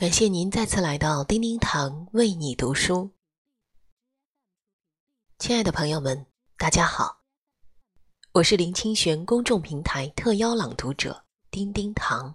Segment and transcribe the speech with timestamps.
[0.00, 3.10] 感谢您再次来到叮叮堂为你读书，
[5.38, 6.24] 亲爱的朋友们，
[6.56, 7.20] 大家好，
[8.32, 12.34] 我是林清玄公众平台特邀朗读者叮叮堂。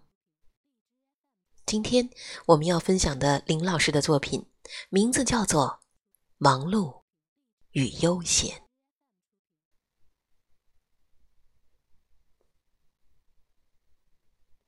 [1.65, 2.07] 今天
[2.45, 4.45] 我们要分享的林老师的作品，
[4.89, 5.65] 名字叫做
[6.37, 7.01] 《忙碌
[7.71, 8.55] 与悠闲》。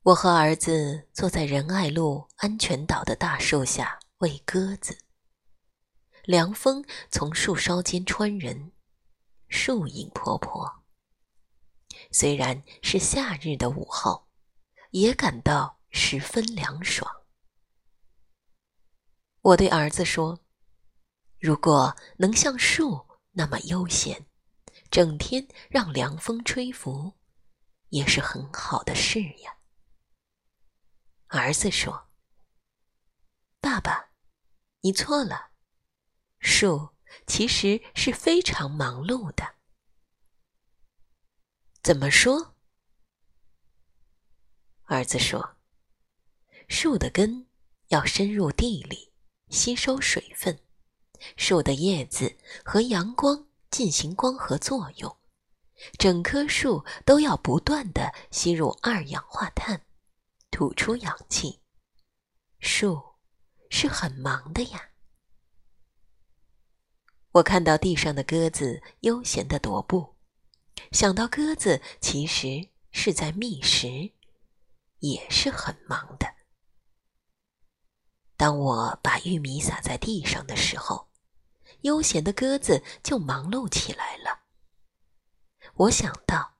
[0.04, 4.96] 我和儿子坐在仁爱路安全岛的大树下喂鸽子。
[6.24, 8.72] 凉风从树梢间穿人，
[9.48, 10.84] 树影婆婆。
[12.12, 14.28] 虽然是夏日的午后，
[14.92, 17.10] 也感到十分凉爽。
[19.42, 20.40] 我对儿子说
[21.40, 24.26] ：“如果能像树那么悠闲，
[24.90, 27.14] 整天让凉风吹拂，
[27.88, 29.56] 也是很好的事呀。”
[31.28, 32.08] 儿子说
[33.60, 34.12] ：“爸爸，
[34.80, 35.50] 你错了。
[36.38, 36.94] 树
[37.26, 39.56] 其实是非常忙碌的。
[41.82, 42.54] 怎么说？”
[44.84, 45.56] 儿子说
[46.66, 47.46] ：“树的根
[47.88, 49.12] 要深入地里，
[49.50, 50.54] 吸收水分；
[51.36, 55.14] 树的叶子和阳光进行光合作用，
[55.98, 59.84] 整棵树都要不断的吸入二氧化碳。”
[60.50, 61.60] 吐出氧气，
[62.58, 63.00] 树
[63.70, 64.90] 是很忙的呀。
[67.32, 70.16] 我看到地上的鸽子悠闲的踱步，
[70.90, 74.12] 想到鸽子其实是在觅食，
[74.98, 76.26] 也是很忙的。
[78.36, 81.10] 当我把玉米撒在地上的时候，
[81.82, 84.40] 悠闲的鸽子就忙碌起来了。
[85.74, 86.56] 我想到，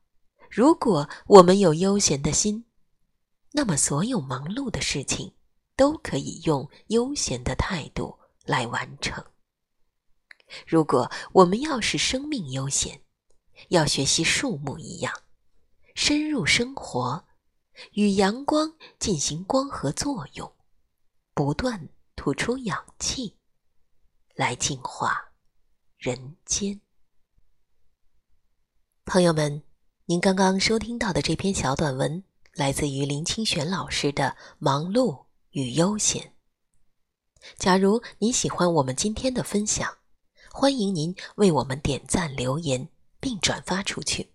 [0.49, 2.68] 如果我们有悠闲的心。
[3.59, 5.35] 那么，所有忙碌的事情
[5.75, 9.33] 都可以用悠闲的态度来完成。
[10.65, 13.03] 如果我们要使生命悠闲，
[13.71, 15.13] 要学习树木一样，
[15.97, 17.25] 深入生活，
[17.95, 20.57] 与阳光进行光合作用，
[21.35, 23.37] 不断吐出氧气，
[24.37, 25.33] 来净化
[25.97, 26.81] 人间。
[29.05, 29.65] 朋友们，
[30.05, 32.23] 您刚刚收听到的这篇小短文。
[32.59, 36.21] 来自于林清玄老师的《忙碌与悠闲》。
[37.57, 39.99] 假如您喜欢我们今天的分享，
[40.51, 42.89] 欢迎您为我们点赞、留言
[43.21, 44.33] 并转发出去。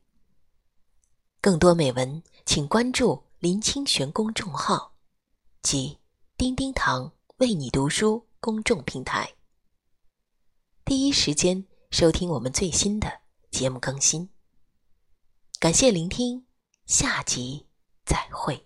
[1.41, 4.95] 更多美文，请关注林清玄公众号
[5.61, 5.97] 及
[6.37, 9.33] 叮叮堂为你读书公众平台，
[10.85, 13.19] 第一时间收听我们最新的
[13.51, 14.29] 节目更新。
[15.59, 16.45] 感谢聆听，
[16.85, 17.65] 下集。
[18.05, 18.63] 再会。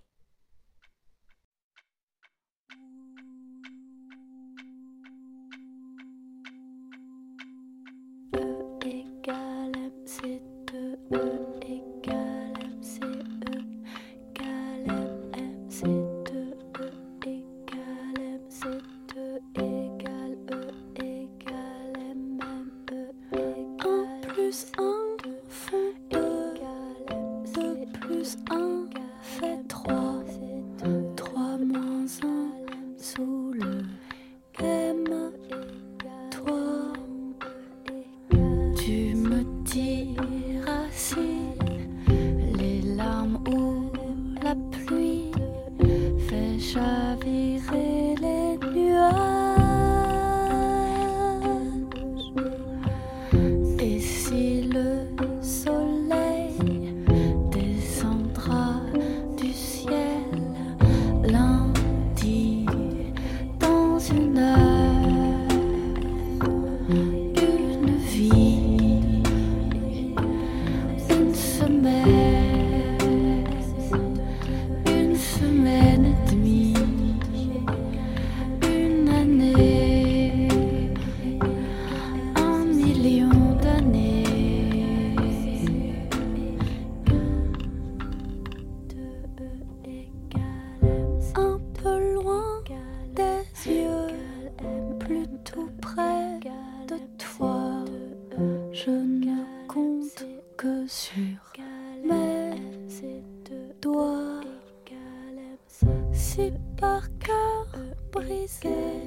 [106.18, 107.68] si par cœur
[108.12, 109.04] brisé,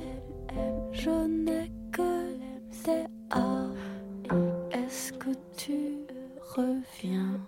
[0.93, 2.37] je n'ai que
[2.85, 3.67] des A.
[4.71, 5.99] Est-ce que tu
[6.57, 7.41] reviens?